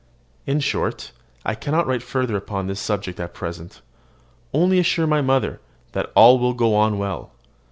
[0.47, 1.11] In short,
[1.45, 3.81] I cannot write further upon this subject at present;
[4.51, 5.59] only assure my mother
[5.91, 7.33] that all will go on well.